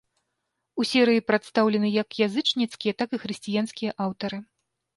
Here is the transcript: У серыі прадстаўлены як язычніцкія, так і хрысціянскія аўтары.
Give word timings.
У 0.83 0.85
серыі 0.91 1.23
прадстаўлены 1.29 1.91
як 2.01 2.17
язычніцкія, 2.29 2.97
так 3.05 3.09
і 3.19 3.23
хрысціянскія 3.27 3.91
аўтары. 4.11 4.37